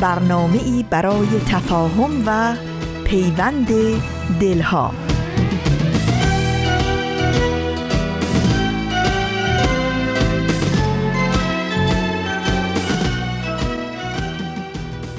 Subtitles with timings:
[0.00, 2.54] برنامه ای برای تفاهم و
[3.04, 3.68] پیوند
[4.40, 4.92] دلها.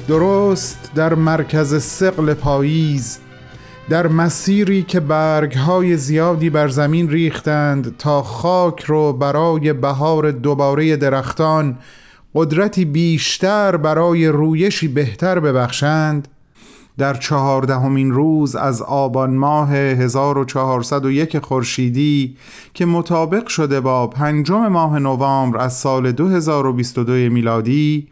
[0.08, 3.18] درست در مرکز سقل پاییز
[3.88, 11.78] در مسیری که برگهای زیادی بر زمین ریختند تا خاک رو برای بهار دوباره درختان
[12.34, 16.28] قدرتی بیشتر برای رویشی بهتر ببخشند
[16.98, 22.36] در چهاردهمین روز از آبان ماه 1401 خورشیدی
[22.74, 28.08] که مطابق شده با پنجم ماه نوامبر از سال 2022 میلادی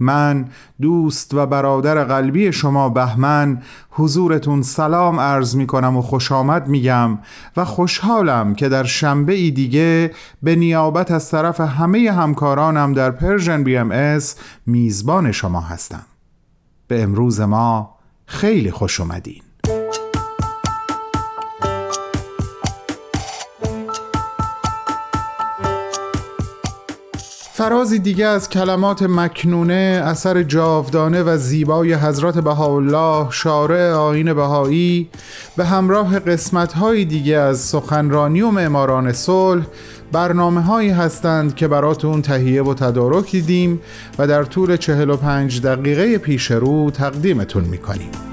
[0.00, 0.48] من
[0.80, 7.18] دوست و برادر قلبی شما بهمن حضورتون سلام عرض می کنم و خوش آمد میگم
[7.56, 10.10] و خوشحالم که در شنبه ای دیگه
[10.42, 16.04] به نیابت از طرف همه همکارانم در Persian BMS میزبان شما هستم.
[16.88, 19.47] به امروز ما خیلی خوش اومدین.
[27.58, 35.08] فرازی دیگه از کلمات مکنونه اثر جاودانه و زیبای حضرت بهاءالله شارع آیین بهایی
[35.56, 39.64] به همراه قسمت‌های دیگه از سخنرانی و معماران صلح
[40.12, 43.80] برنامه هایی هستند که براتون تهیه و تدارک دیدیم
[44.18, 48.27] و در طول 45 دقیقه پیش رو تقدیمتون می‌کنیم.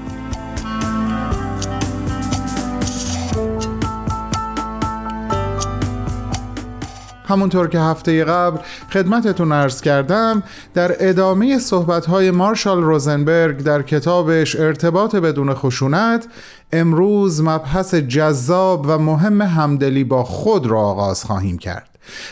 [7.26, 8.58] همونطور که هفته قبل
[8.92, 10.42] خدمتتون ارز کردم
[10.74, 16.26] در ادامه صحبتهای مارشال روزنبرگ در کتابش ارتباط بدون خشونت
[16.72, 21.88] امروز مبحث جذاب و مهم همدلی با خود را آغاز خواهیم کرد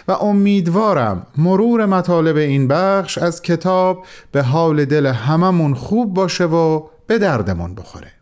[0.09, 6.83] و امیدوارم مرور مطالب این بخش از کتاب به حال دل هممون خوب باشه و
[7.07, 8.14] به دردمون بخوره.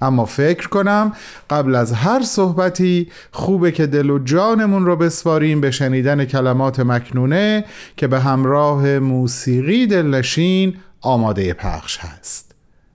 [0.00, 1.12] اما فکر کنم
[1.50, 7.64] قبل از هر صحبتی خوبه که دل و جانمون رو بسپاریم به شنیدن کلمات مکنونه
[7.96, 12.54] که به همراه موسیقی دلنشین آماده پخش هست.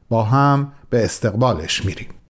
[0.09, 2.24] با هم به استقبالش میریم.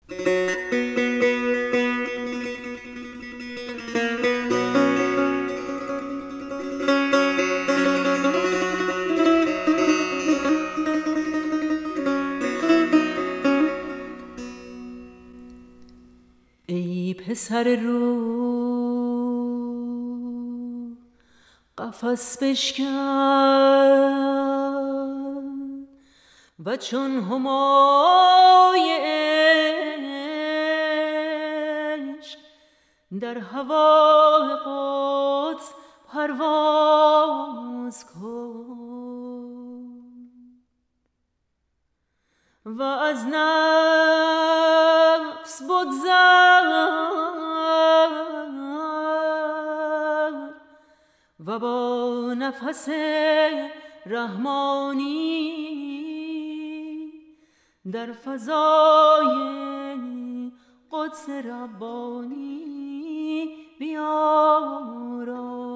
[17.43, 18.15] پسر رو.
[21.77, 22.83] قفس بشکن
[26.65, 28.97] و چون همای
[32.19, 32.39] عشق
[33.21, 35.73] در هوا قدس
[36.13, 38.92] پرواز کن.
[42.65, 44.43] و از نفس
[45.63, 46.43] بگذر
[51.45, 52.89] و با نفس
[54.05, 55.53] رحمانی
[57.91, 59.27] در فضای
[60.91, 62.83] قدس ربانی
[63.79, 65.72] بیارا.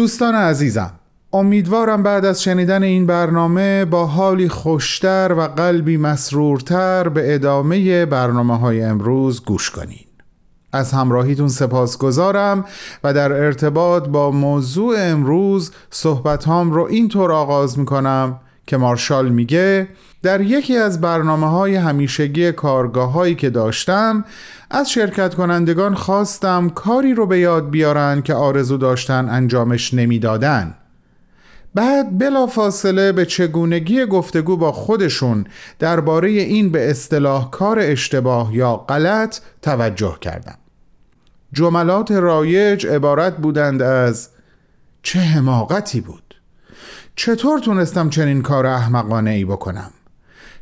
[0.00, 0.92] دوستان عزیزم
[1.32, 8.58] امیدوارم بعد از شنیدن این برنامه با حالی خوشتر و قلبی مسرورتر به ادامه برنامه
[8.58, 10.06] های امروز گوش کنین.
[10.72, 12.64] از همراهیتون سپاس گذارم
[13.04, 18.40] و در ارتباط با موضوع امروز صحبت هم رو اینطور آغاز می‌کنم.
[18.66, 19.88] که مارشال میگه
[20.22, 24.24] در یکی از برنامه های همیشگی کارگاه هایی که داشتم
[24.70, 30.74] از شرکت کنندگان خواستم کاری رو به یاد بیارن که آرزو داشتن انجامش نمی‌دادن.
[31.74, 35.44] بعد بلا فاصله به چگونگی گفتگو با خودشون
[35.78, 40.58] درباره این به اصطلاح کار اشتباه یا غلط توجه کردم.
[41.52, 44.28] جملات رایج عبارت بودند از
[45.02, 46.29] چه حماقتی بود؟
[47.22, 49.90] چطور تونستم چنین کار احمقانه ای بکنم؟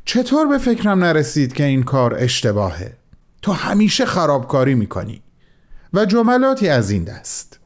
[0.05, 2.97] چطور به فکرم نرسید که این کار اشتباهه؟
[3.43, 5.23] تو همیشه خرابکاری می‌کنی
[5.95, 7.59] و جملاتی از این دست.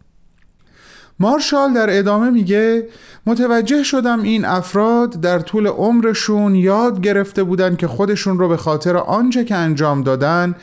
[1.21, 2.89] مارشال در ادامه میگه
[3.27, 8.97] متوجه شدم این افراد در طول عمرشون یاد گرفته بودن که خودشون رو به خاطر
[8.97, 10.55] آنچه که انجام دادن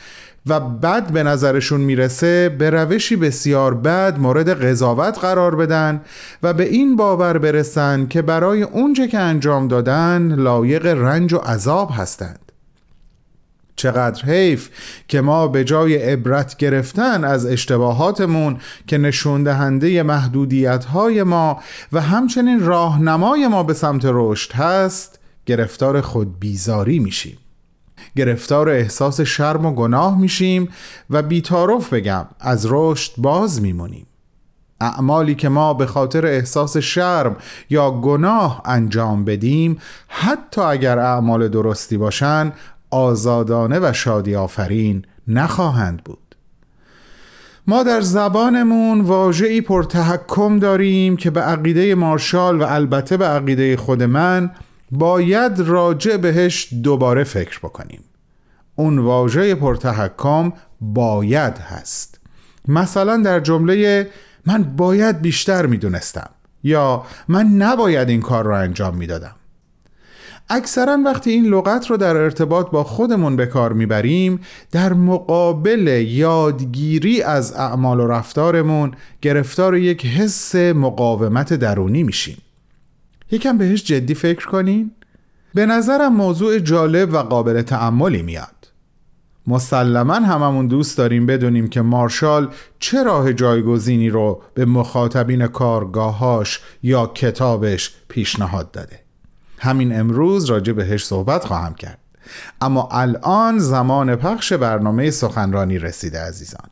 [0.46, 6.00] و بد به نظرشون می‌رسه به روشی بسیار بد مورد قضاوت قرار بدن
[6.42, 11.90] و به این باور برسن که برای اونچه که انجام دادن لایق رنج و عذاب
[11.94, 12.52] هستند.
[13.76, 14.70] چقدر حیف
[15.08, 21.60] که ما به جای عبرت گرفتن از اشتباهاتمون که نشون دهنده محدودیت های ما
[21.92, 27.38] و همچنین راهنمای ما به سمت رشد هست گرفتار خود بیزاری میشیم.
[28.16, 30.68] گرفتار احساس شرم و گناه میشیم
[31.10, 34.06] و بیتارف بگم از رشد باز میمونیم.
[34.80, 37.36] اعمالی که ما به خاطر احساس شرم
[37.70, 39.78] یا گناه انجام بدیم
[40.08, 42.52] حتی اگر اعمال درستی باشن
[42.90, 46.18] آزادانه و شادی آفرین نخواهند بود.
[47.66, 54.02] ما در زبانمون واژه‌ای پرتحکم داریم که به عقیده مارشال و البته به عقیده خود
[54.02, 54.50] من
[54.92, 58.00] باید راجع بهش دوباره فکر بکنیم.
[58.76, 62.20] اون واژه پرتحکم باید هست.
[62.68, 64.08] مثلا در جمله
[64.46, 66.30] من باید بیشتر می‌دونستم
[66.64, 69.34] یا من نباید این کار رو انجام می‌دادم.
[70.48, 74.40] اکثرا وقتی این لغت رو در ارتباط با خودمون به کار می‌بریم
[74.70, 78.92] در مقابل یادگیری از اعمال و رفتارمون
[79.22, 82.38] گرفتار یک حس مقاومت درونی میشیم.
[83.30, 84.90] یکم بهش جدی فکر کنین.
[85.54, 88.72] به نظرم موضوع جالب و قابل تعملی میاد.
[89.46, 92.48] مسلما هممون دوست داریم بدونیم که مارشال
[92.78, 99.00] چه راه جایگزینی رو به مخاطبین کارگاهاش یا کتابش پیشنهاد داده.
[99.58, 101.98] همین امروز راجع بهش صحبت خواهم کرد.
[102.60, 106.70] اما الان زمان پخش برنامه سخنرانی رسیده عزیزان.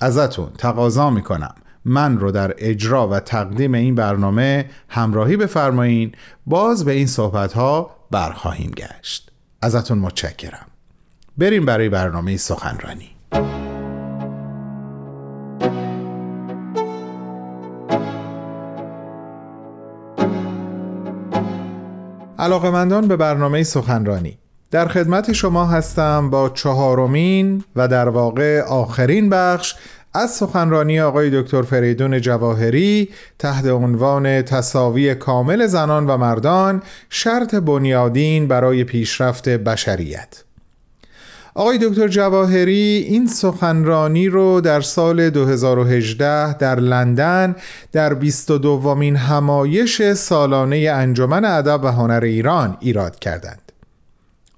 [0.00, 1.54] ازتون تقاضا می‌کنم.
[1.84, 6.12] من رو در اجرا و تقدیم این برنامه همراهی بفرمایین.
[6.46, 9.30] باز به این صحبت ها برخواهیم گشت.
[9.62, 10.66] ازتون متشکرم.
[11.38, 13.10] بریم برای برنامه سخنرانی.
[22.38, 24.38] علاقمندان به برنامه سخنرانی.
[24.70, 29.74] در خدمت شما هستم با چهارمین و در واقع آخرین بخش
[30.14, 38.48] از سخنرانی آقای دکتر فریدون جواهری تحت عنوان تصاوی کامل زنان و مردان شرط بنیادین
[38.48, 40.44] برای پیشرفت بشریت
[41.54, 47.56] آقای دکتر جواهری این سخنرانی رو در سال 2018 در لندن
[47.92, 53.61] در 22 دومین همایش سالانه انجمن ادب و هنر ایران ایراد کردند.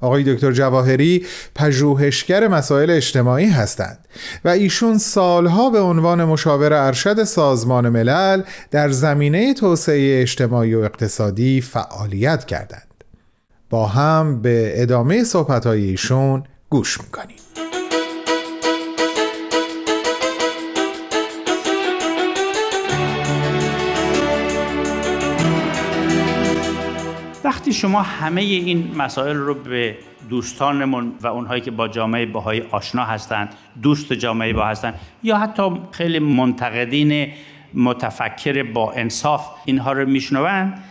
[0.04, 3.98] آقای دکتر جواهری پژوهشگر مسائل اجتماعی هستند
[4.44, 11.60] و ایشون سالها به عنوان مشاور ارشد سازمان ملل در زمینه توسعه اجتماعی و اقتصادی
[11.60, 13.04] فعالیت کردند.
[13.70, 17.43] با هم به ادامه صحبت‌های ایشون گوش می‌کنیم
[27.64, 29.96] وقتی شما همه این مسائل رو به
[30.28, 35.70] دوستانمون و اونهایی که با جامعه باهایی آشنا هستند دوست جامعه با هستند یا حتی
[35.90, 37.28] خیلی منتقدین
[37.74, 40.84] متفکر با انصاف اینها رو میشنوند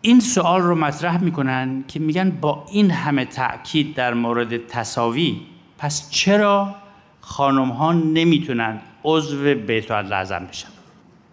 [0.00, 5.40] این سوال رو مطرح می‌کنن که میگن با این همه تاکید در مورد تصاوی
[5.78, 6.74] پس چرا
[7.20, 10.68] خانم ها نمی‌تونن عضو بیت لازم بشن؟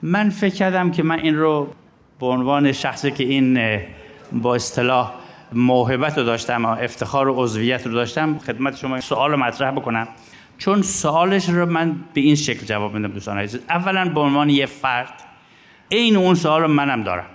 [0.02, 1.68] من فکر کردم که من این رو
[2.20, 3.58] به عنوان شخصی که این
[4.32, 5.14] با اصطلاح
[5.54, 8.38] موهبت رو داشتم و افتخار و عضویت رو داشتم.
[8.38, 10.08] خدمت شما سوال رو مطرح بکنم.
[10.58, 13.62] چون سوالش رو من به این شکل جواب میدم دوستان عزیز.
[13.70, 15.24] اولا به عنوان یه فرد
[15.90, 17.26] این اون سوال رو منم دارم.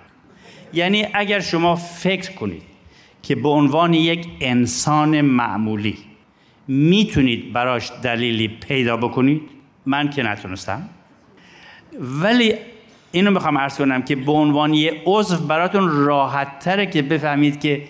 [0.72, 2.62] یعنی اگر شما فکر کنید
[3.22, 5.98] که به عنوان یک انسان معمولی
[6.68, 9.42] می‌تونید براش دلیلی پیدا بکنید
[9.86, 10.88] من که نتونستم.
[12.00, 12.54] ولی
[13.12, 17.82] اینو می‌خوام عرض کنم که به عنوان یه عضو براتون راحت تره که بفهمید که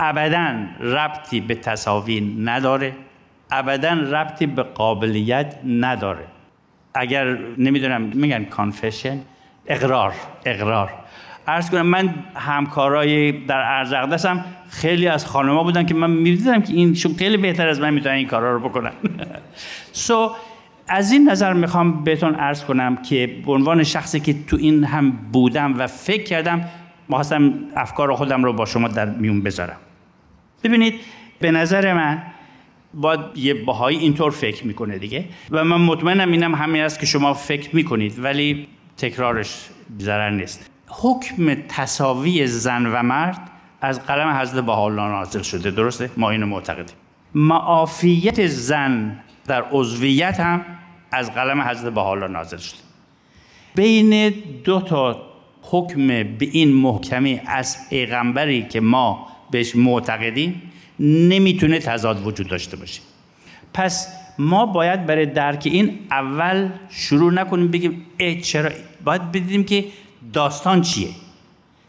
[0.00, 2.92] ابدا ربطی به تصاوی نداره
[3.50, 6.24] ابدا ربطی به قابلیت نداره.
[6.94, 9.20] اگر نمی‌دونم میگن کانفشن
[9.66, 10.12] اقرار
[10.44, 10.92] اقرار.
[11.46, 16.72] عرض کنم من همکارای در ارزقدس هم خیلی از خانما بودن که من می‌دیدم که
[16.72, 18.92] این خیلی بهتر از من می‌تونن این کارا رو بکنن.
[19.92, 20.53] سو so,
[20.88, 25.10] از این نظر می‌خوام بهتون عرض کنم که به عنوان شخصی که تو این هم
[25.10, 26.64] بودم و فکر کردم
[27.10, 29.76] خواستم افکار خودم رو با شما در میون بذارم.
[30.64, 30.94] ببینید
[31.40, 32.22] به نظر من
[32.94, 35.24] باید یه باهایی اینطور فکر می‌کنه دیگه.
[35.50, 40.70] و من مطمئنم اینم همین است که شما فکر می‌کنید ولی تکرارش ضرر نیست.
[40.88, 43.50] حکم تصاوی زن و مرد
[43.80, 45.70] از قلم حضرت بهاءالله نازل شده.
[45.70, 46.96] درسته؟ ما اینو معتقدیم.
[47.34, 50.64] معافیت زن در عضویت هم
[51.12, 52.78] از قلم حضرت بهاءالله نازل شده
[53.74, 54.30] بین
[54.64, 55.22] دو تا
[55.62, 60.62] حکم به این محکمی از پیغمبری که ما بهش معتقدیم
[61.00, 63.00] نمی‌تونه تضاد وجود داشته باشه.
[63.74, 64.08] پس
[64.38, 68.70] ما باید برای درک این اول شروع نکنیم بگیم اه چرا؟
[69.04, 69.84] باید بدیم که
[70.32, 71.08] داستان چیه.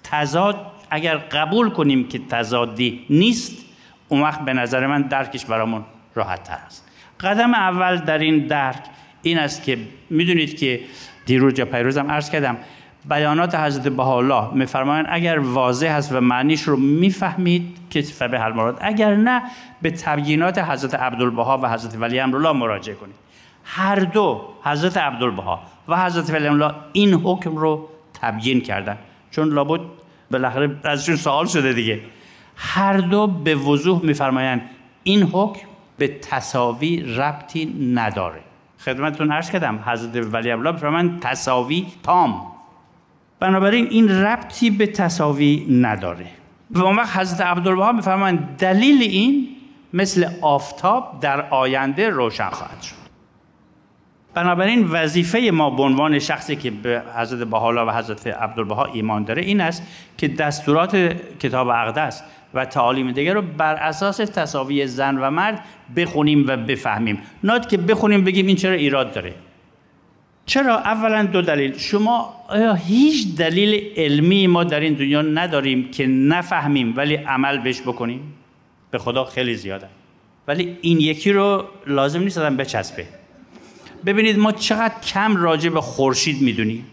[0.04, 3.66] تضاد اگر قبول کنیم که تضادی نیست
[4.10, 5.84] اون وقت به نظر من درکش برامون
[6.16, 6.85] راحت تر است.
[7.26, 8.84] قدم اول در این درک
[9.22, 9.78] این است که
[10.10, 10.80] می‌دونید که
[11.26, 12.58] دیروز یا پیروزم عرض کردم
[13.10, 19.16] بیانات حضرت بهاءالله میفرمایند اگر واضح است و معنیش رو می‌فهمید که فبه المراد اگر
[19.16, 19.42] نه
[19.82, 23.16] به تبیینات حضرت عبدالبها و حضرت ولی امرالله مراجعه کنید.
[23.64, 27.90] هر دو حضرت عبدالبها و حضرت ولی امرالله این حکم رو
[28.22, 28.98] تبیین کردن.
[29.32, 29.82] چون لابد
[30.32, 32.00] بالاخره ازشون سوال شده دیگه.
[32.56, 34.62] هر دو به وضوح میفرمایند
[35.04, 38.42] این حکم به تصاوی ربطی نداره.
[38.80, 42.52] خدمتتون عرض کردم حضرت ولی الله میفرمایند تصاوی تام.
[43.40, 46.28] بنابراین این ربطی به تصاوی نداره.
[46.72, 49.48] و اون وقت حضرت عبدالبها میفرمایند دلیل این
[49.94, 53.06] مثل آفتاب در آینده روشن خواهد شد.
[54.36, 59.42] بنابراین وظیفه ما به عنوان شخصی که به حضرت بهاءالله و حضرت عبدالبها ایمان داره
[59.42, 59.84] این است
[60.18, 60.96] که دستورات
[61.40, 62.24] کتاب اقدس
[62.56, 67.22] و تعالیم دیگر رو بر اساس تصاوی زن و مرد بخونیم و بفهمیم.
[67.44, 69.34] نه که بخونیم بگیم این چرا ایراد داره.
[70.46, 71.78] چرا؟ اولا دو دلیل.
[71.78, 72.34] شما
[72.88, 78.34] هیچ دلیل علمی ما در این دنیا نداریم که نفهمیم ولی عمل بهش بکنیم؟
[78.92, 79.88] به خدا خیلی زیاده.
[80.48, 83.06] ولی این یکی رو لازم نیست آدم بچسبه.
[84.06, 86.86] ببینید ما چقدر کم راجع به خورشید می‌دونیم.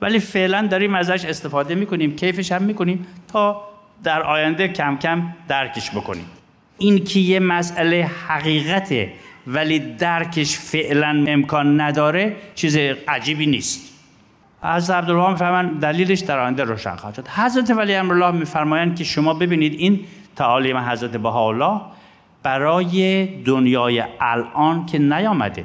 [0.00, 3.69] ولی فعلا داریم ازش استفاده می‌کنیم کیفش هم می‌کنیم تا
[4.04, 6.26] در آینده کم کم درکش بکنیم.
[6.78, 9.12] این که یه مسئله حقیقته
[9.46, 12.76] ولی درکش فعلا امکان نداره چیز
[13.08, 13.90] عجیبی نیست.
[14.62, 17.28] از عبدالله میفرمان دلیلش در آینده روشن خواهد شد.
[17.28, 20.00] حضرت ولی امرالله میفرمایند که شما ببینید این
[20.36, 21.80] تعالیم حضرت بهاءالله
[22.42, 25.64] برای دنیای الان که نیامده.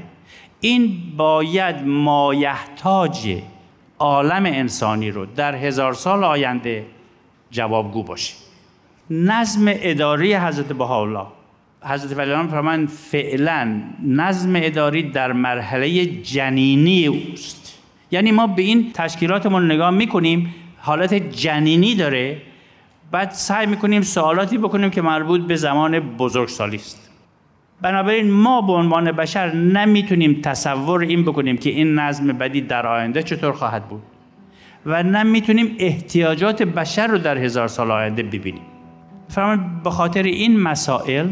[0.61, 3.37] این باید مایحتاج
[3.99, 6.85] عالم انسانی رو در هزار سال آینده
[7.55, 8.33] جوابگو باشه
[9.09, 11.25] نظم اداری حضرت بهاءالله.
[11.81, 17.79] حضرت ولی فرمان فعلا نظم اداری در مرحله جنینی اوست.
[18.11, 22.41] یعنی ما به این تشکیلاتمون نگاه می‌کنیم حالت جنینی داره
[23.11, 27.11] بعد سعی می‌کنیم سوالاتی بکنیم که مربوط به زمان بزرگسالی است.
[27.81, 33.23] بنابراین ما به عنوان بشر نمی‌تونیم تصور این بکنیم که این نظم بدی در آینده
[33.23, 34.01] چطور خواهد بود.
[34.85, 38.61] و نمی‌تونیم احتیاجات بشر رو در هزار سال آینده ببینیم.
[39.29, 41.27] فرمان به خاطر این مسائل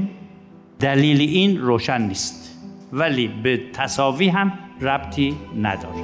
[0.80, 2.60] دلیل این روشن نیست
[2.94, 6.04] ولی به تصاوی هم ربطی نداره.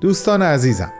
[0.00, 0.92] دوستان عزیزم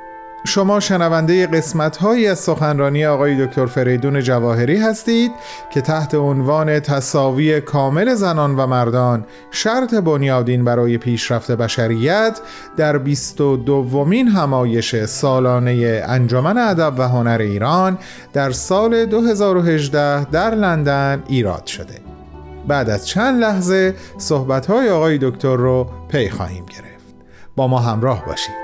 [0.47, 5.33] شما شنونده قسمت هایی از سخنرانی آقای دکتر فریدون جواهری هستید
[5.71, 12.41] که تحت عنوان تصاوی کامل زنان و مردان شرط بنیادین برای پیشرفت بشریت
[12.77, 17.99] در 22 دومین همایش سالانه انجمن ادب و هنر ایران
[18.33, 21.95] در سال 2018 در لندن ایراد شده.
[22.69, 27.15] بعد از چند لحظه صحبت های آقای دکتر رو پی خواهیم گرفت.
[27.57, 28.63] با ما همراه باشید.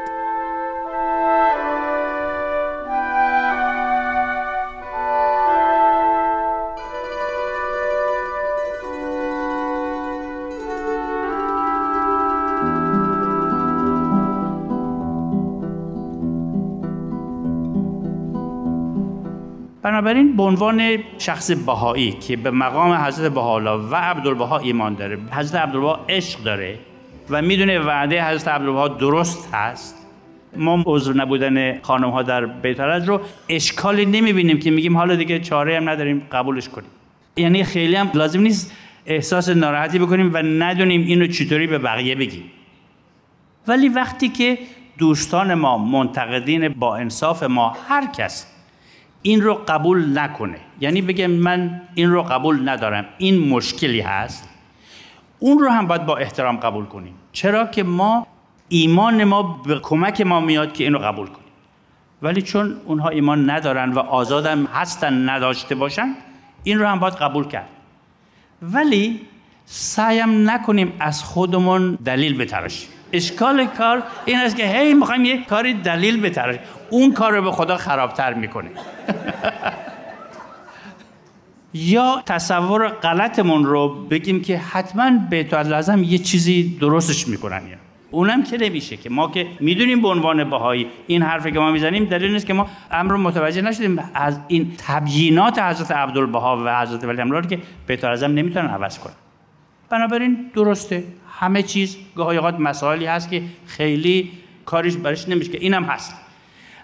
[20.11, 25.62] بنابراین به عنوان شخص بهایی که به مقام حضرت بهاءالله و عبدالبها ایمان داره حضرت
[25.62, 26.79] عبدالبها عشق داره
[27.31, 29.97] و می‌دونه وعده حضرت عبدالبها درست هست
[30.57, 35.76] ما عضو نبودن خانم ها در بیت رو اشکالی نمی‌بینیم که میگیم حالا دیگه چاره
[35.76, 36.90] هم نداریم قبولش کنیم.
[37.37, 38.73] یعنی خیلی هم لازم نیست
[39.07, 42.45] احساس ناراحتی بکنیم و ندونیم اینو چطوری به بقیه بگیم.
[43.67, 44.59] ولی وقتی که
[44.99, 48.47] دوستان ما منتقدین با انصاف ما هر کس
[49.23, 50.61] این رو قبول نکنه.
[50.81, 53.05] یعنی بگه من این رو قبول ندارم.
[53.19, 54.49] این مشکلی هست.
[55.39, 57.15] اون رو هم باید با احترام قبول کنیم.
[57.33, 58.27] چرا که ما
[58.69, 61.50] ایمان ما به کمک ما میاد که این رو قبول کنیم.
[62.23, 66.15] ولی چون اونها ایمان ندارن و آزادم هستن نداشته باشن
[66.65, 67.69] این رو هم باید قبول کرد.
[68.62, 69.21] ولی
[69.65, 72.89] سعیم نکنیم از خودمون دلیل بتراشیم.
[73.12, 77.52] اشکال کار این است که هی می‌خوایم یک کاری دلیل بتراشیم اون کار رو به
[77.52, 78.71] خدا خرابتر می‌کنه
[81.75, 87.76] یا تصور غلطمون رو بگیم که حتما بیت لازم یه چیزی درستش می‌کنن یا.
[88.11, 92.05] اونم که نمیشه که ما که می‌دونیم به عنوان بهایی این حرفی که ما می‌زنیم
[92.05, 94.11] دلیل نیست که ما امر متوجه نشدیم.
[94.14, 99.14] از این تبیینات حضرت عبدالبها و حضرت ولی که بیت اعظم نمی‌تونن عوض کنن.
[99.90, 101.05] بنابراین درسته.
[101.40, 104.30] همه چیز گاهی اوقات مسائلی هست که خیلی
[104.64, 106.14] کاریش برش نمیشه که اینم هست.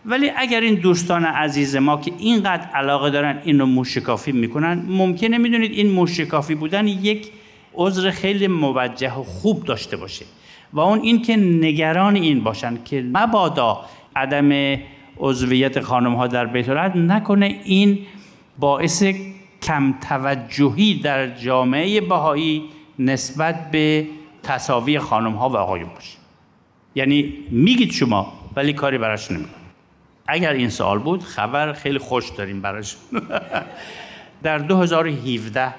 [0.07, 5.39] ولی اگر این دوستان عزیز ما که اینقدر علاقه دارن این رو موشکافی می‌کنن ممکنه
[5.39, 7.29] می‌دونید این موشکافی بودن یک
[7.75, 10.25] عذر خیلی موجه و خوب داشته باشه.
[10.73, 13.85] و اون این که نگران این باشن که مبادا
[14.17, 14.79] عدم
[15.19, 17.99] عضویت خانم ها در بیت نکنه این
[18.59, 19.05] باعث
[19.63, 22.63] کم توجهی در جامعه بهایی
[22.99, 24.07] نسبت به
[24.47, 26.19] تصاوی خانم ها و آقایون باشه.
[26.95, 29.67] یعنی میگید شما ولی کاری براش نمی‌کنه
[30.27, 32.97] اگر این سوال بود خبر خیلی خوش داریم براش
[34.43, 35.75] در 2017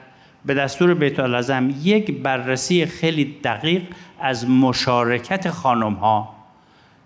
[0.46, 3.84] به دستور بیت العظم یک بررسی خیلی دقیق
[4.20, 6.36] از مشارکت خانم ها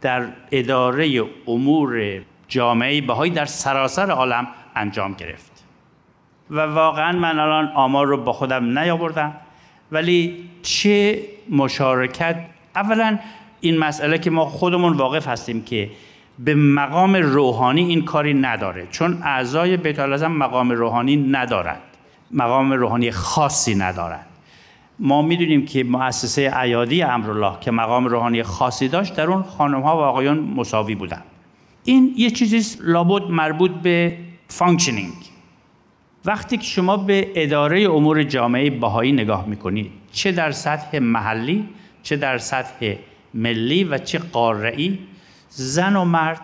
[0.01, 5.51] در اداره امور جامعه بهایی در سراسر عالم انجام گرفت.
[6.49, 9.35] و واقعا من الان آمار رو با خودم نیاوردم.
[9.91, 12.35] ولی چه مشارکت؟
[12.75, 13.19] اولا
[13.61, 15.89] این مسئله که ما خودمون واقف هستیم که
[16.39, 21.81] به مقام روحانی این کاری نداره چون اعضای بیت مقام روحانی ندارند
[22.31, 24.25] مقام روحانی خاصی ندارند.
[24.99, 29.97] ما می‌دونیم که مؤسسه ایادی امرالله که مقام روحانی خاصی داشت در اون خانم ها
[29.97, 31.21] و آقایان مساوی بودن
[31.83, 35.30] این یه چیزی لابد مربوط به functioning
[36.25, 41.69] وقتی که شما به اداره امور جامعه بهایی نگاه می‌کنید چه در سطح محلی
[42.03, 42.95] چه در سطح
[43.33, 44.99] ملی و چه قارعی
[45.49, 46.41] زن و مرد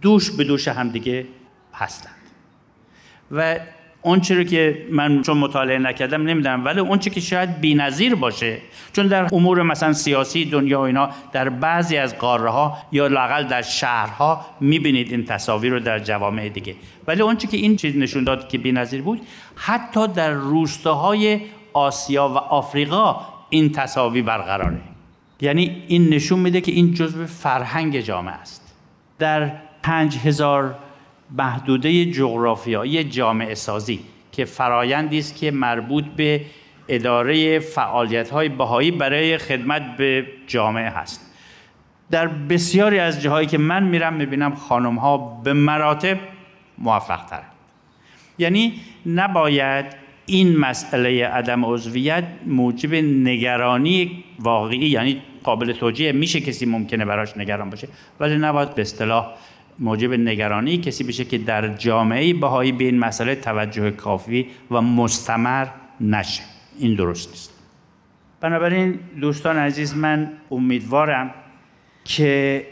[0.00, 1.26] دوش به دوش همدیگه
[1.74, 2.14] هستند.
[3.30, 3.58] و
[4.02, 8.58] اونچه رو که من چون مطالعه نکردم نمی‌دونم ولی اونچه که شاید بی‌نظیر باشه
[8.92, 13.44] چون در امور مثلا سیاسی دنیا و اینا در بعضی از قاره ها یا لاقل
[13.44, 16.74] در شهرها می‌بینید این تصاویر رو در جوامع دیگه.
[17.06, 19.20] ولی اونچه که این چیز نشون داد که بی‌نظیر بود
[19.56, 21.40] حتی در روستاهای
[21.72, 24.80] آسیا و آفریقا این تصاویر برقراره.
[25.40, 28.74] یعنی این نشون میده که این جزء فرهنگ جامعه است.
[29.18, 30.74] در پنج هزار
[31.38, 34.00] محدوده جغرافیایی جامعه سازی
[34.32, 36.40] که فرایندی است که مربوط به
[36.88, 41.32] اداره فعالیت های بهایی برای خدمت به جامعه هست.
[42.10, 46.18] در بسیاری از جاهایی که من میرم می‌بینم خانم ها به مراتب
[46.78, 47.52] موفق ترند
[48.38, 49.86] یعنی نباید
[50.26, 57.70] این مسئله عدم عضویت موجب نگرانی واقعی یعنی قابل توجیه میشه کسی ممکنه براش نگران
[57.70, 57.88] باشه
[58.20, 59.26] ولی نباید به اصطلاح
[59.82, 65.66] موجب نگرانی کسی بشه که در جامعه بهایی به این مسئله توجه کافی و مستمر
[66.00, 66.42] نشه.
[66.78, 67.52] این درست نیست.
[68.40, 71.34] بنابراین دوستان عزیز من امیدوارم
[72.04, 72.66] که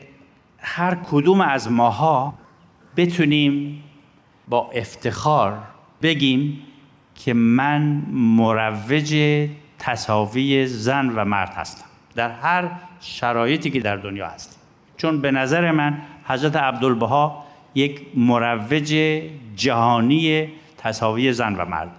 [0.58, 2.34] هر کدوم از ماها
[2.96, 3.82] بتونیم
[4.48, 5.58] با افتخار
[6.02, 6.62] بگیم
[7.14, 9.16] که من مروج
[9.78, 11.84] تصاوی زن و مرد هستم.
[12.14, 12.70] در هر
[13.00, 14.60] شرایطی که در دنیا هست
[14.96, 15.98] چون به نظر من
[16.30, 19.22] حضرت عبدالبها یک مروج
[19.56, 21.90] جهانی تصاوی زن و مرد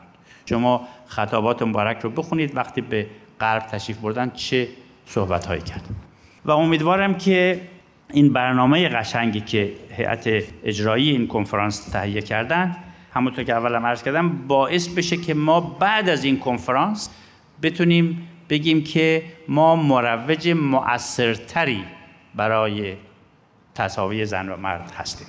[0.46, 3.08] شما خطابات مبارک رو بخونید وقتی به
[3.40, 4.68] غرب تشریف بردن چه
[5.06, 5.86] صحبت هایی کرد
[6.46, 7.62] و امیدوارم که
[8.14, 12.78] این برنامه قشنگی که هیئت اجرایی این کنفرانس تهیه کردن
[13.14, 17.10] همونطور که اولم عرض کردم باعث بشه که ما بعد از این کنفرانس
[17.64, 21.84] بتونیم بگیم که ما مروج مؤثرتری
[22.36, 22.96] برای
[23.76, 25.28] تصاوی زن و مرد هستیم.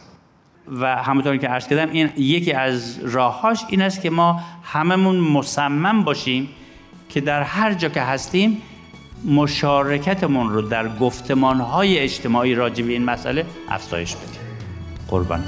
[0.81, 6.05] و همونطور که عرض کردم این یکی از راههاش این است که ما هممون مصمم
[6.05, 6.49] باشیم
[7.09, 8.63] که در هر جا که هستیم
[9.25, 14.41] مشارکتمون رو در گفتمانهای اجتماعی راجع به این مسئله افزایش بدیم.
[15.09, 15.45] قربان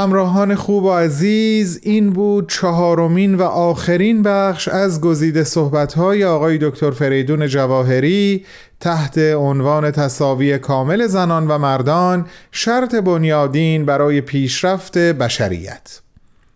[0.00, 6.90] همراهان خوب و عزیز این بود چهارمین و آخرین بخش از گزیده صحبت‌های آقای دکتر
[6.90, 8.44] فریدون جواهری
[8.80, 16.00] تحت عنوان تصاوی کامل زنان و مردان شرط بنیادین برای پیشرفت بشریت.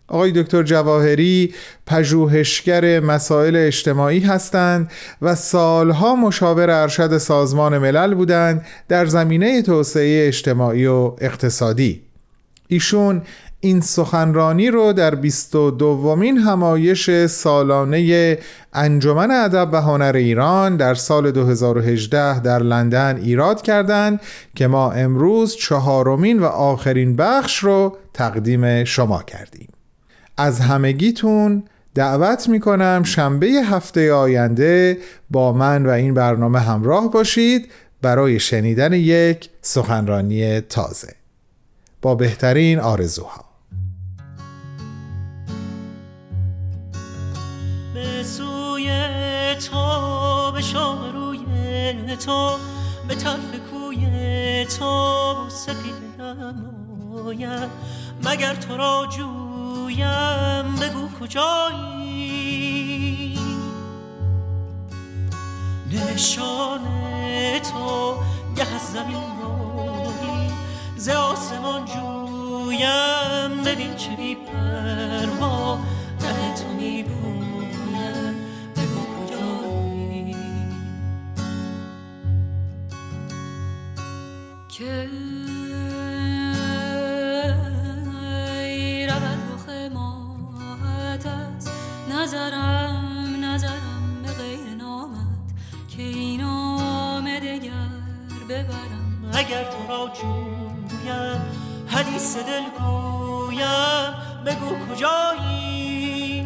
[0.07, 1.53] آقای دکتر جواهری
[1.87, 10.85] پژوهشگر مسائل اجتماعی هستند و سالها مشاور ارشد سازمان ملل بودند در زمینه توسعه اجتماعی
[10.85, 12.04] و اقتصادی.
[12.67, 13.21] ایشون
[13.59, 18.37] این سخنرانی رو در 22 دومین همایش سالانه
[18.73, 24.21] انجمن ادب و هنر ایران در سال 2018 در لندن ایراد کردند
[24.55, 29.69] که ما امروز چهارمین و آخرین بخش رو تقدیم شما کردیم.
[30.37, 31.63] از همگیتون
[31.95, 34.97] دعوت می‌کنم شنبه هفته آینده
[35.29, 41.24] با من و این برنامه همراه باشید برای شنیدن یک سخنرانی تازه.
[42.05, 43.45] با بهترین آرزوها.
[47.93, 48.89] به سوی
[49.55, 50.61] تو به
[51.13, 52.57] روی تو
[53.07, 57.69] به طرف کوی تو سپید نماید
[58.23, 62.19] مگر تو را جویم؟ بگو کجایی؟
[65.91, 66.79] نشان
[67.59, 68.15] تو
[68.55, 69.34] گه زمین
[70.97, 75.75] ز آسمان جویم ببین چه بی پروا
[76.21, 78.35] ره تو می پویم.
[78.75, 80.35] بگو کجایی
[84.69, 85.09] که
[92.09, 95.53] نظرم نظرم به غیر نامت
[95.89, 97.89] که این آمه دگر
[98.49, 99.04] ببرم.
[99.35, 101.41] اگر تو را گویم
[101.87, 104.13] حدیث دل گویم
[104.45, 106.43] بگو کجایی؟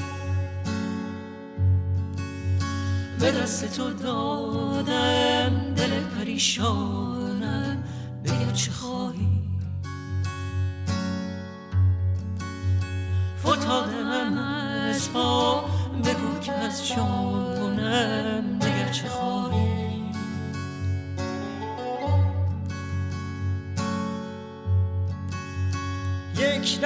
[3.20, 7.84] به دست تو دادم دل پریشانم
[8.24, 9.42] بگر چه خواهی؟
[13.42, 15.64] فتادم از پا
[16.04, 19.79] بگو که از جانم بگر چه خواهی؟
[26.60, 26.80] یک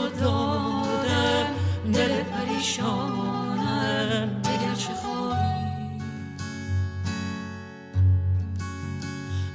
[0.00, 1.46] تو دادم
[1.92, 6.00] دل پریشانم بگر چه خواهی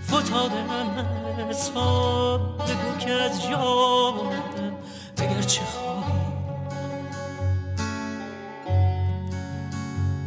[0.08, 1.05] فتادم
[1.49, 4.73] از پا بگو که از جانم
[5.17, 6.25] بگر چه خواهی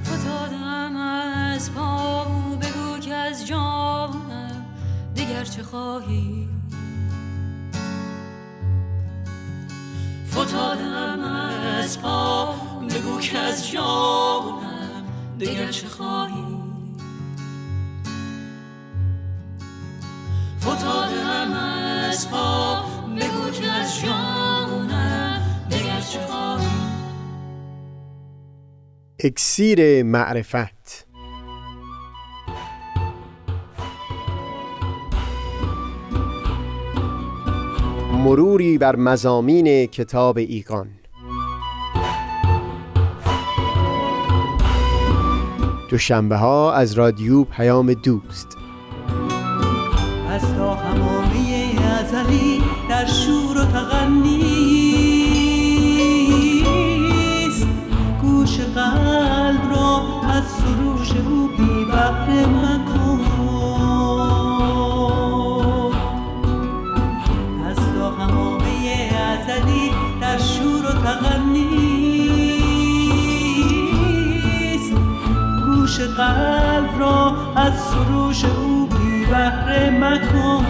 [0.04, 2.24] فتادم از پا
[2.60, 4.66] بگو که از جانم
[5.14, 6.57] دیگر چه خواهی؟
[15.38, 16.44] دیگر چه خواهی؟
[20.60, 22.82] فتادم از پا
[23.16, 26.66] بگو که از جانم دیگر چه خواهی؟
[29.24, 31.06] اکسیر معرفت
[38.12, 40.97] مروری بر مزامین کتاب ایقان
[45.88, 48.56] دوشنبه ها از رادیو پیام دوست.
[50.30, 54.07] از تا همامه ازلی در شور و تغنیست
[75.98, 80.66] گوش قلب را از سروش او بی بحر مکن.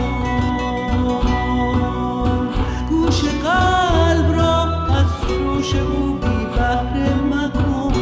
[2.91, 7.93] گوش قلب را از سروش او بی بحر مکن.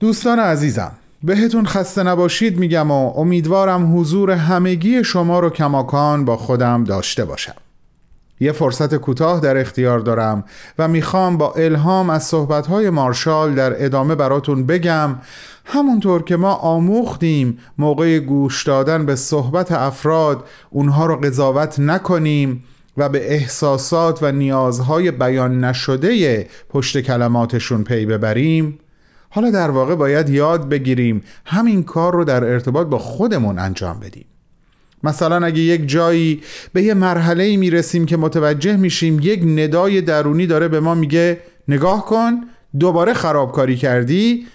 [0.00, 6.84] دوستان عزیزم بهتون خسته نباشید میگم و امیدوارم حضور همگی شما رو کماکان با خودم
[6.84, 7.54] داشته باشم.
[8.40, 10.44] یه فرصت کوتاه در اختیار دارم
[10.78, 15.16] و می‌خوام با الهام از صحبتهای مارشال در ادامه براتون بگم
[15.64, 22.64] همونطور که ما آموختیم موقع گوش دادن به صحبت افراد اونها رو قضاوت نکنیم
[22.96, 28.78] و به احساسات و نیازهای بیان نشده پشت کلماتشون پی ببریم.
[29.30, 34.29] حالا در واقع باید یاد بگیریم همین کار رو در ارتباط با خودمون انجام بدیم.
[35.04, 40.46] مثلا اگه یک جایی به یه مرحله می رسیم که متوجه میشیم یک ندای درونی
[40.46, 42.40] داره به ما میگه نگاه کن
[42.78, 44.46] دوباره خرابکاری کردی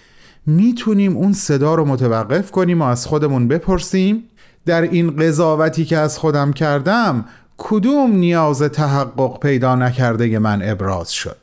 [0.46, 4.24] می‌تونیم اون صدا رو متوقف کنیم و از خودمون بپرسیم.
[4.66, 7.26] در این قضاوتی که از خودم کردم
[7.58, 11.38] کدوم نیاز تحقق پیدا نکرده من ابراز شد؟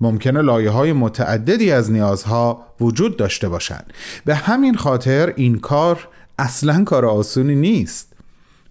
[0.00, 3.92] ممکنه لایه های متعددی از نیازها وجود داشته باشند.
[4.24, 8.08] به همین خاطر این کار اصلا کار آسونی نیست.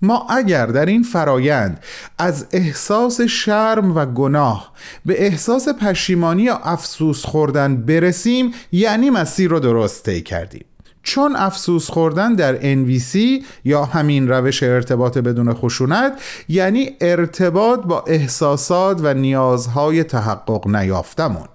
[0.02, 1.80] ما اگر در این فرایند
[2.18, 4.72] از احساس شرم و گناه
[5.06, 10.66] به احساس پشیمانی یا افسوس خوردن برسیم یعنی مسیر رو درست طی کردیم.
[11.04, 13.18] چون افسوس خوردن در NVC
[13.64, 21.48] یا همین روش ارتباط بدون خشونت یعنی ارتباط با احساسات و نیازهای تحقق نیافتمون.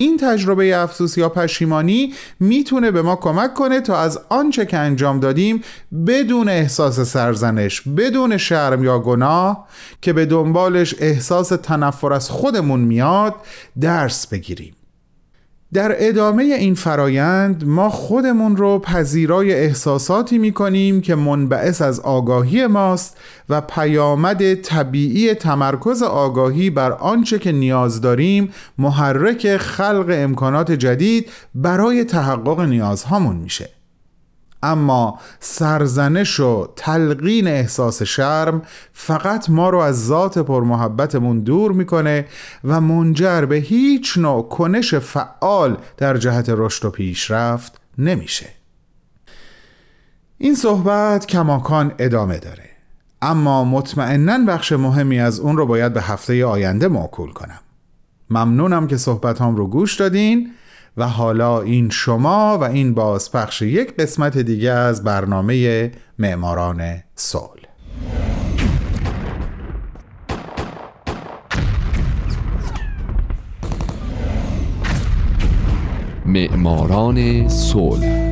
[0.00, 5.20] این تجربه افسوس یا پشیمانی می‌تونه به ما کمک کنه تا از آنچه که انجام
[5.20, 5.62] دادیم
[6.06, 9.68] بدون احساس سرزنش بدون شرم یا گناه
[10.00, 13.34] که به دنبالش احساس تنفر از خودمون میاد
[13.80, 14.74] درس بگیریم.
[15.72, 22.66] در ادامه این فرایند ما خودمون رو پذیرای احساساتی می کنیم که منبعث از آگاهی
[22.66, 23.16] ماست
[23.48, 32.04] و پیامد طبیعی تمرکز آگاهی بر آنچه که نیاز داریم محرک خلق امکانات جدید برای
[32.04, 33.79] تحقق نیازهامون میشه.
[34.62, 42.26] اما سرزنش و تلقین احساس شرم فقط ما رو از ذات پرمحبتمون دور می‌کنه
[42.64, 48.46] و منجر به هیچ نوع کنش فعال در جهت رشد و پیشرفت نمیشه.
[50.38, 52.70] این صحبت کماکان ادامه داره.
[53.22, 57.60] اما مطمئنا بخش مهمی از اون رو باید به هفته آینده موکول کنم.
[58.30, 60.52] ممنونم که صحبت هم رو گوش دادین.
[60.96, 67.60] و حالا این شما و این بازپخش یک قسمت دیگه از برنامه معماران صلح.
[76.26, 78.29] معماران صلح.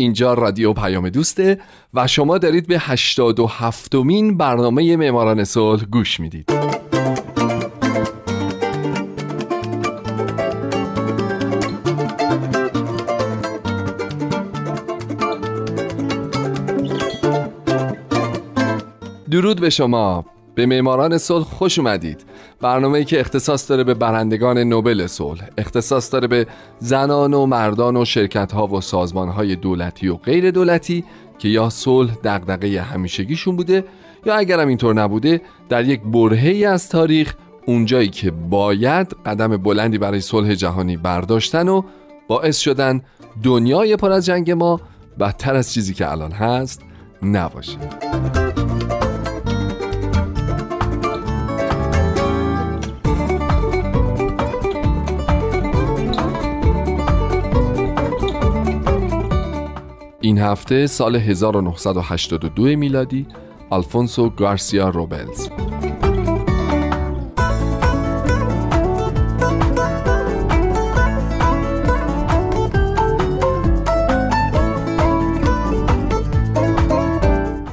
[0.00, 1.58] اینجا رادیو پیام دوسته
[1.94, 6.50] و شما دارید به 87 مین برنامه معماران صلح گوش می‌دید.
[19.30, 20.24] درود به شما.
[20.54, 22.29] به معماران صلح خوش اومدید.
[22.60, 26.46] برنامه‌ای که اختصاص داره به برندگان نوبل صلح اختصاص داره به
[26.78, 31.04] زنان و مردان و شرکت‌ها و سازمان‌های دولتی و غیر دولتی
[31.38, 33.84] که یا صلح دغدغه همیشگیشون بوده
[34.26, 37.34] یا اگرم اینطور نبوده در یک برهه‌ای از تاریخ
[37.66, 41.82] اونجایی که باید قدم بلندی برای صلح جهانی برداشتن و
[42.28, 43.02] باعث شدن
[43.42, 44.80] دنیای پر از جنگ ما
[45.20, 46.82] بدتر از چیزی که الان هست
[47.22, 47.78] نباشه.
[60.22, 63.26] این هفته سال 1982 میلادی
[63.70, 65.48] آلفونسو گارسیا روبلز.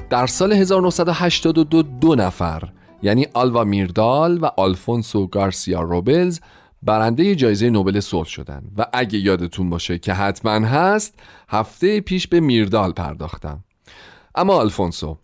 [0.09, 2.63] در سال 1982 دو نفر
[3.01, 6.39] یعنی آلوا میردال و آلفونسو گارسیا روبلز
[6.87, 11.13] برنده جایزه نوبل صلح شدن و اگه یادتون باشه که حتما هست
[11.49, 13.63] هفته پیش به میردال پرداختم
[14.35, 15.17] اما آلفونسو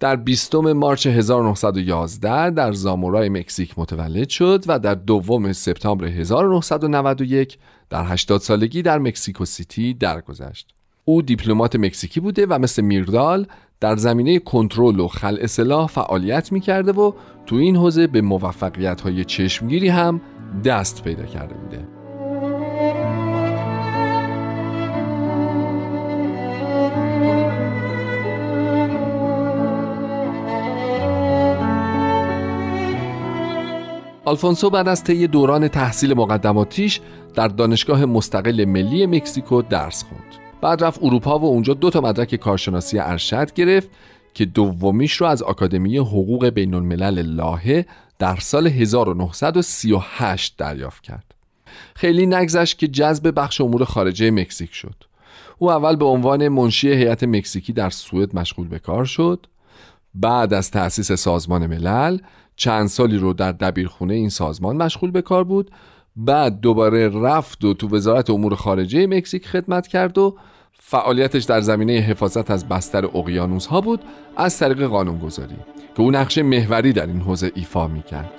[0.00, 7.58] در 20 مارچ 1911 در زامورای مکزیک متولد شد و در دوم سپتامبر 1991
[7.90, 10.68] در 80 سالگی در مکسیکو سیتی درگذشت.
[11.04, 13.46] او دیپلمات مکزیکی بوده و مثل میردال
[13.80, 17.12] در زمینه کنترل و خلع سلاح فعالیت می‌کرده و
[17.46, 20.20] تو این حوزه به موفقیت های چشمگیری هم
[20.64, 21.96] دست پیدا کرده بوده.
[34.24, 37.00] آلفونسو بعد از طی دوران تحصیل مقدماتیش
[37.34, 40.24] در دانشگاه مستقل ملی مکزیکو درس خوند.
[40.60, 43.90] بعد رفت اروپا و اونجا دو تا مدرک کارشناسی ارشد گرفت
[44.34, 47.86] که دومیش رو از آکادمی حقوق بین الملل لاهه
[48.18, 51.34] در سال 1938 دریافت کرد.
[51.94, 55.04] خیلی نگذشت که جذب بخش امور خارجه مکزیک شد.
[55.58, 59.46] او اول به عنوان منشی هیئت مکزیکی در سوئد مشغول به کار شد.
[60.14, 62.18] بعد از تأسیس سازمان ملل
[62.56, 65.70] چند سالی رو در دبیرخونه این سازمان مشغول به کار بود
[66.16, 70.36] بعد دوباره رفت و تو وزارت امور خارجه مکزیک خدمت کرد و
[70.88, 74.00] فعالیتش در زمینه حفاظت از بستر اقیانوس ها بود
[74.36, 75.56] از طریق قانونگذاری
[75.96, 78.30] که او نقش محوری در این حوزه ایفا می کرد.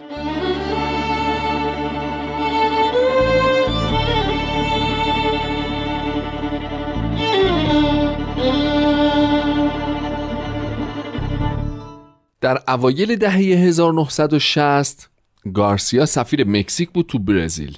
[12.42, 15.10] در اوایل دهه 1960
[15.54, 17.78] گارسیا سفیر مکزیک بود تو برزیل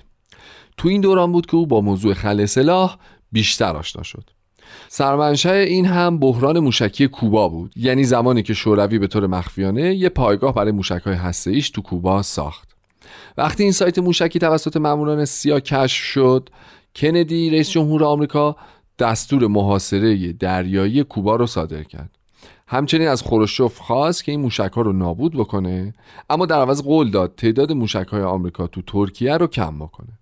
[0.77, 2.97] تو این دوران بود که او با موضوع خل سلاح
[3.31, 4.38] بیشتر آشنا شد
[4.87, 7.71] سرمنشه این هم بحران موشکی کوبا بود.
[7.75, 12.69] یعنی زمانی که شوروی به طور مخفیانه یه پایگاه برای موشکهای هسته‌ایش تو کوبا ساخت.
[13.37, 16.49] وقتی این سایت موشکی توسط ماموران سیا کشف شد
[16.95, 18.55] کندی رئیس جمهور آمریکا
[18.99, 22.09] دستور محاصره دریایی کوبا رو صادر کرد.
[22.67, 25.93] همچنین از خروشوف خواست که این موشک ها رو نابود بکنه
[26.29, 30.19] اما در عوض قول داد تعداد موشک های آمریکا تو ترکیه رو کم بکنه.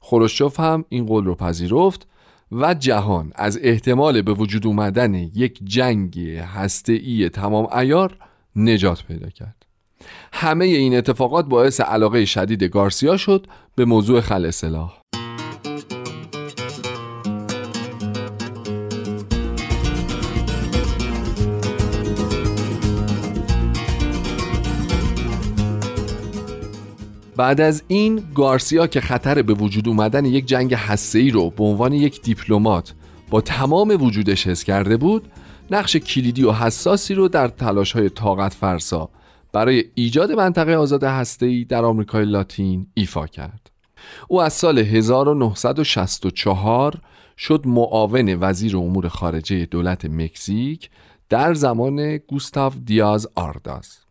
[0.00, 2.06] خروشوف هم این قول رو پذیرفت
[2.52, 8.16] و جهان از احتمال به وجود اومدن یک جنگ هسته‌ای تمام ایار
[8.56, 9.66] نجات پیدا کرد.
[10.32, 15.00] همه این اتفاقات باعث علاقه شدید گارسیا شد به موضوع خل سلاح.
[27.38, 30.76] بعد از این گارسیا که خطر به وجود اومدن یک جنگ
[31.14, 32.94] ای رو به عنوان یک دیپلمات
[33.30, 35.28] با تمام وجودش حس کرده بود
[35.70, 39.10] نقش کلیدی و حساسی رو در تلاش های طاقت فرسا
[39.52, 41.04] برای ایجاد منطقه آزاد
[41.40, 43.70] ای در آمریکای لاتین ایفا کرد.
[44.28, 46.94] او از سال 1964
[47.38, 50.90] شد معاون وزیر امور خارجه دولت مکزیک
[51.28, 54.07] در زمان گوستاو دیاز آرداز.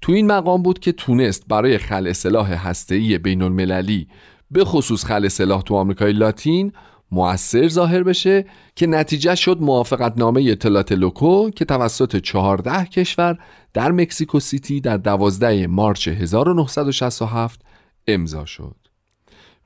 [0.00, 4.08] تو این مقام بود که تونست برای خلع سلاح هسته‌ای بین المللی
[4.50, 6.72] به خصوص خلع سلاح تو آمریکای لاتین
[7.12, 8.44] موثر ظاهر بشه
[8.76, 10.56] که نتیجه شد موافقت نامه
[10.90, 13.38] لوکو که توسط 14 کشور
[13.72, 17.60] در Mexico City در 12 March 1967
[18.06, 18.76] امضا شد.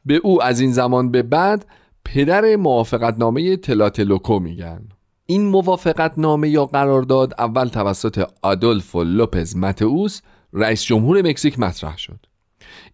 [0.04, 1.66] به او از این زمان به بعد
[2.04, 3.56] پدر موافقت نامه
[3.98, 4.88] لوکو میگن.
[5.26, 10.20] این موافقت نامه یا قرارداد اول توسط آدولفو لوپز متئوس
[10.52, 12.26] رئیس جمهور مکزیک مطرح شد.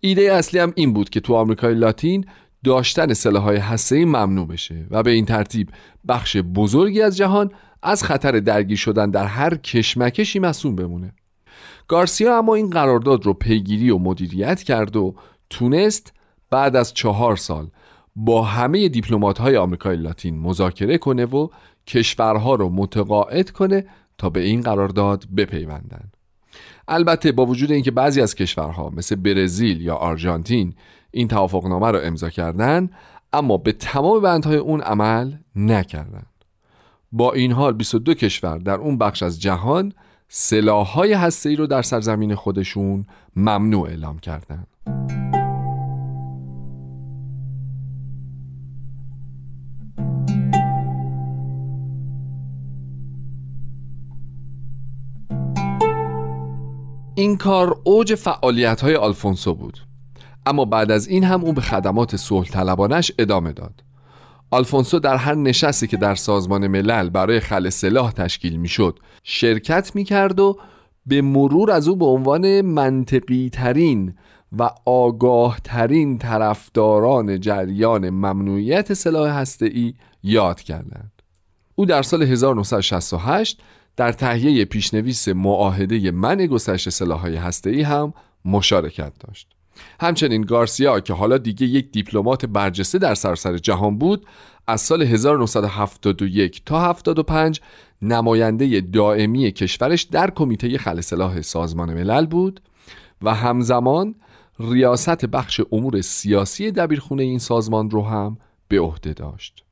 [0.01, 2.25] ایده اصلی هم این بود که تو آمریکای لاتین
[2.65, 5.69] داشتن سلاح‌های هسته‌ای ممنوع بشه و به این ترتیب
[6.09, 7.51] بخش بزرگی از جهان
[7.83, 11.15] از خطر درگیر شدن در هر کشمکشی مسئول بمونه.
[11.89, 15.15] گارسیا اما این قرارداد رو پیگیری و مدیریت کرد و
[15.51, 16.13] تونست
[16.51, 17.71] بعد از چهار سال
[18.17, 21.49] با همه دیپلمات های آمریکای لاتین مذاکره کنه و
[21.87, 23.85] کشورها رو متقاعد کنه
[24.19, 26.11] تا به این قرارداد بپیوندن
[26.89, 30.75] البته با وجود اینکه بعضی از کشورها مثل برزیل یا آرژانتین
[31.11, 32.91] این توافقنامه رو امضا کردن
[33.33, 36.27] اما به تمام بندهای اون عمل نکردند.
[37.13, 39.93] با این حال 22 کشور در اون بخش از جهان
[40.29, 43.07] سلاح‌های هسته‌ای رو در سرزمین خودشون
[43.37, 44.67] ممنوع اعلام کردند.
[57.23, 59.79] این کار اوج فعالیت های آلفونسو بود
[60.47, 63.85] اما بعد از این هم او به خدمات صلح طلبانش ادامه داد
[64.51, 70.41] آلفونسو در هر نشستی که در سازمان ملل برای خل سلاح تشکیل می‌شد شرکت می‌کرد
[70.41, 70.59] و
[71.07, 74.15] به مرور از او به عنوان منطقی ترین
[74.59, 81.23] و آگاه ترین طرفداران جریان ممنوعیت سلاح هسته‌ای یاد کردند.
[81.75, 83.63] او در سال 1968
[83.97, 88.15] در تهیه پیشنویس معاهده منع گسترش سلاح‌های هسته‌ای هم
[88.45, 89.49] مشارکت داشت.
[90.01, 94.27] همچنین گارسیا که حالا دیگه یک دیپلمات برجسته در سراسر جهان بود
[94.67, 97.61] از سال 1971 تا 75
[98.03, 102.61] نماینده دائمی کشورش در کمیته خل سلاح سازمان ملل بود
[103.23, 104.15] و همزمان
[104.59, 108.39] ریاست بخش امور سیاسی دبیرخونه این سازمان رو هم
[108.69, 109.65] به عهده داشت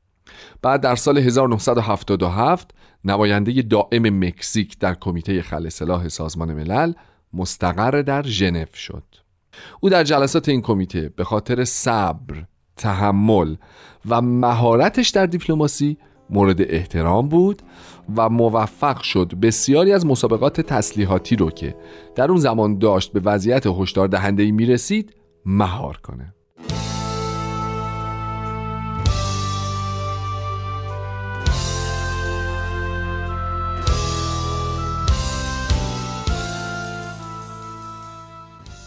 [0.61, 2.71] بعد در سال 1977
[3.05, 6.93] نماینده دائم مکزیک در کمیته خل سلاح سازمان ملل
[7.33, 9.03] مستقر در ژنو شد.
[9.79, 12.43] او در جلسات این کمیته به خاطر صبر،
[12.77, 13.55] تحمل
[14.09, 15.97] و مهارتش در دیپلماسی
[16.29, 17.61] مورد احترام بود
[18.15, 21.75] و موفق شد بسیاری از مسابقات تسلیحاتی رو که
[22.15, 26.33] در اون زمان داشت به وضعیت هشدار دهنده ای می رسید مهار کنه.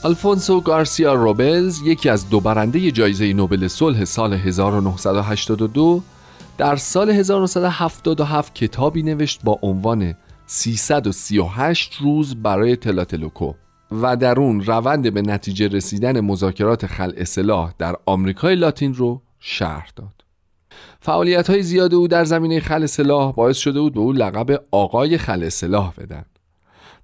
[0.04, 6.02] آلفونسو گارسیا روبلز یکی از دو برنده جایزه نوبل صلح سال 1982
[6.58, 10.14] در سال 1977 کتابی نوشت با عنوان
[10.46, 13.52] 338 روز برای تلاتلوکو
[14.02, 19.88] و در اون روند به نتیجه رسیدن مذاکرات خلع اصلاح در آمریکای لاتین رو شرح
[19.96, 20.24] داد.
[21.00, 25.18] فعالیت های زیاد او در زمینه خل سلاح باعث شده بود به او لقب آقای
[25.18, 26.24] خل سلاح بدن.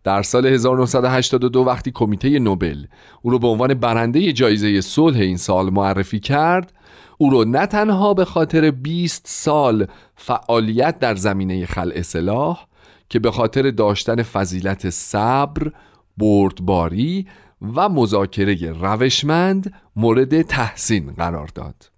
[0.04, 2.84] در سال 1982 وقتی کمیته نوبل
[3.22, 6.72] او رو به عنوان برنده جایزه صلح این سال معرفی کرد
[7.18, 9.86] او رو نه تنها به خاطر 20 سال
[10.16, 12.66] فعالیت در زمینه خلع سلاح
[13.08, 15.72] که به خاطر داشتن فضیلت صبر،
[16.18, 17.26] بردباری
[17.74, 21.90] و مذاکره روشمند مورد تحسین قرار داد.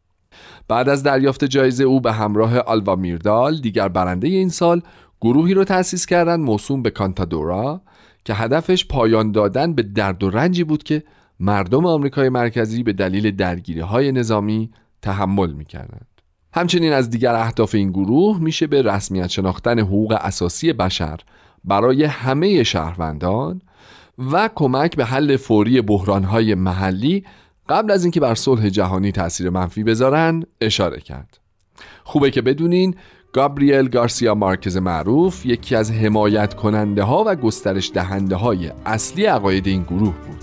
[0.68, 4.82] بعد از دریافت جایزه او به همراه آلوا میردال دیگر برنده این سال
[5.20, 7.80] گروهی رو تأسیس کردند موسوم به کانتادورا
[8.24, 11.02] که هدفش پایان دادن به درد و رنجی بود که
[11.40, 14.70] مردم آمریکای مرکزی به دلیل درگیری های نظامی
[15.02, 16.06] تحمل می کردند.
[16.54, 21.20] همچنین از دیگر اهداف این گروه میشه به رسمیت شناختن حقوق اساسی بشر
[21.64, 23.62] برای همه شهروندان
[24.32, 27.24] و کمک به حل فوری بحرانهای محلی
[27.68, 31.38] قبل از اینکه بر صلح جهانی تاثیر منفی بذارن اشاره کرد.
[32.04, 32.94] خوبه که بدونین
[33.34, 39.66] گابریل گارسیا مارکز معروف یکی از حمایت کننده ها و گسترش دهنده های اصلی عقاید
[39.66, 40.42] این گروه بود.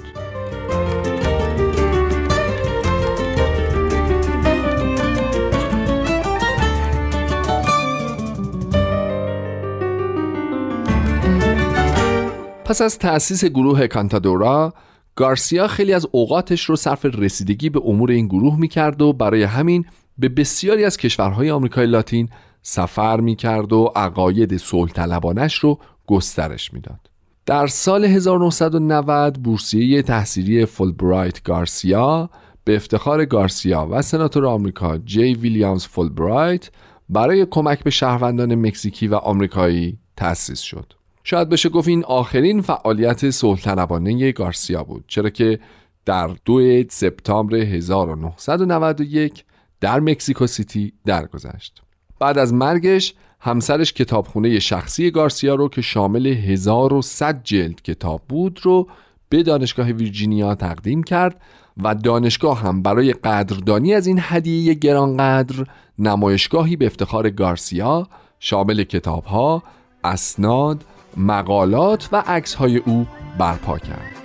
[12.66, 14.74] پس از تأسیس گروه کانتادورا
[15.16, 19.86] گارسیا خیلی از اوقاتش رو صرف رسیدگی به امور این گروه می‌کرد و برای همین
[20.18, 22.30] به بسیاری از کشورهای آمریکای لاتین
[22.62, 27.10] سفر می‌کرد و عقاید صلح طلبانش رو گسترش می‌داد.
[27.45, 32.30] در سال 1990 بورسیه تحصیلی فولبرایت گارسیا
[32.64, 36.70] به افتخار گارسیا و سناتور آمریکا جی ویلیامز فولبرایت
[37.10, 40.93] برای کمک به شهروندان مکزیکی و آمریکایی تأسیس شد.
[41.24, 45.60] شاید بشه گفت این آخرین فعالیت صلح گارسیا بود چرا که
[46.05, 49.45] در دو سپتامبر 1991
[49.80, 51.82] در مکزیکو سیتی درگذشت.
[52.20, 58.88] بعد از مرگش همسرش کتابخونه شخصی گارسیا رو که شامل 1100 جلد کتاب بود رو
[59.30, 61.42] به دانشگاه ویرجینیا تقدیم کرد
[61.84, 65.66] و دانشگاه هم برای قدردانی از این هدیه گرانقدر
[66.00, 68.08] نمایشگاهی به افتخار گارسیا
[68.40, 69.64] شامل کتابها،
[70.04, 70.86] اسناد،
[71.18, 73.08] مقالات و عکس‌های او
[73.40, 74.19] برپا کرد.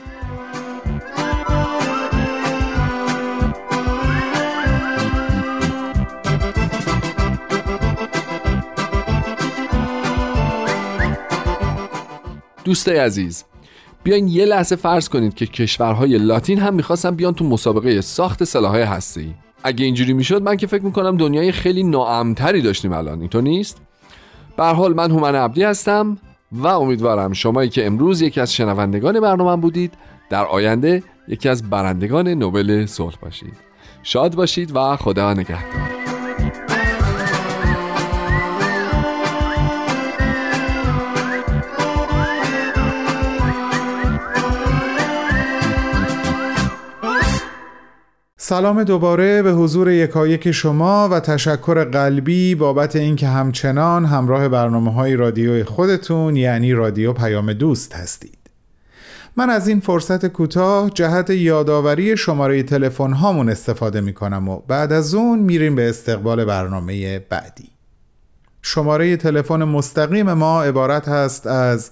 [12.64, 13.44] دوستای عزیز
[14.04, 18.82] بیاین یه لحظه فرض کنید که کشورهای لاتین هم می‌خواستن بیان تو مسابقه ساخت سلاحهای
[18.82, 19.34] هسته‌ای
[19.64, 23.80] اگه اینجوری می‌شد من که فکر می‌کنم دنیای خیلی ناامتری داشتیم الان اینطور نیست؟
[24.56, 26.18] به حال من هومن عبدی هستم
[26.52, 29.92] و امیدوارم شمایی که امروز یکی از شنوندگان برنامه بودید
[30.30, 33.56] در آینده یکی از برندگان نوبل صلح باشید.
[34.02, 35.93] شاد باشید و خدا نگهدار.
[48.46, 55.16] سلام دوباره به حضور یکایک شما و تشکر قلبی بابت اینکه همچنان همراه برنامه های
[55.16, 58.38] رادیوی خودتون یعنی رادیو پیام دوست هستید.
[59.36, 64.92] من از این فرصت کوتاه جهت یادآوری شماره تلفن هامون استفاده می کنم و بعد
[64.92, 67.70] از اون میریم به استقبال برنامه بعدی.
[68.62, 71.90] شماره تلفن مستقیم ما عبارت هست از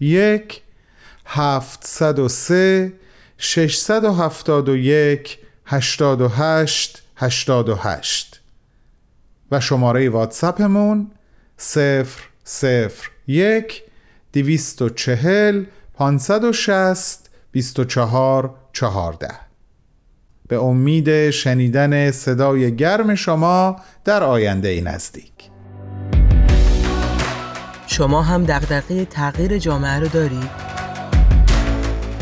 [0.00, 0.62] 001
[1.26, 2.92] 703
[3.38, 8.40] 671 88 88
[9.50, 11.10] و شماره واتساپمون
[13.26, 13.82] 001
[14.32, 15.64] 240
[15.94, 19.28] 560 24 14
[20.48, 25.32] به امید شنیدن صدای گرم شما در آینده نزدیک.
[27.86, 30.50] شما هم دغدغه تغییر جامعه رو دارید؟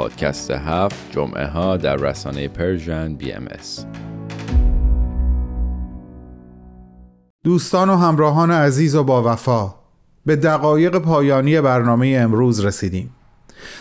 [0.00, 3.84] پادکست هفت جمعه ها در رسانه Persian BMS.
[7.44, 9.74] دوستان و همراهان عزیز و با وفا
[10.26, 13.10] به دقایق پایانی برنامه امروز رسیدیم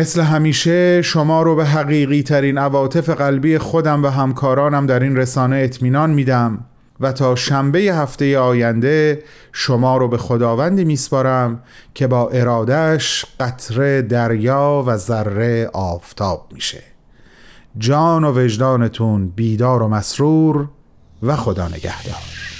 [0.00, 5.56] مثل همیشه شما رو به حقیقی ترین عواطف قلبی خودم و همکارانم در این رسانه
[5.56, 6.64] اطمینان میدم
[7.00, 9.22] و تا شنبه هفته آینده
[9.52, 11.62] شما رو به خداوندی میسپارم
[11.94, 16.82] که با ارادش قطره دریا و ذره آفتاب میشه.
[17.78, 20.68] جان و وجدانتون بیدار و مسرور
[21.22, 22.59] و خدا نگهدار.